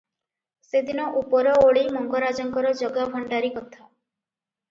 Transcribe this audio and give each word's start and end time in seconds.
ସେଦିନ 0.67 1.03
ଉପରଓଳି 1.19 1.83
ମଙ୍ଗରାଜଙ୍କର 1.97 2.71
ଜଗା 2.81 3.05
ଭଣ୍ଡାରୀ 3.17 3.53
କଥା। 3.59 3.85